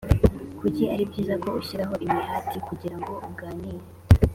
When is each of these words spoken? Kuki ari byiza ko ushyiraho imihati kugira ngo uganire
Kuki 0.59 0.83
ari 0.93 1.03
byiza 1.09 1.33
ko 1.43 1.47
ushyiraho 1.61 1.95
imihati 2.05 2.57
kugira 2.67 2.95
ngo 2.99 3.13
uganire 3.29 3.85